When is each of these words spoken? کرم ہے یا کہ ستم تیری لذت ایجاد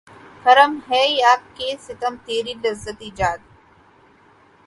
کرم 0.43 0.71
ہے 0.89 1.03
یا 1.09 1.33
کہ 1.55 1.67
ستم 1.79 2.15
تیری 2.25 2.53
لذت 2.63 2.97
ایجاد 2.99 3.37